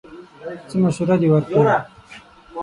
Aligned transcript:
څه 0.67 0.75
مشوره 0.81 1.15
دې 1.21 1.27
ورکړه! 1.31 1.75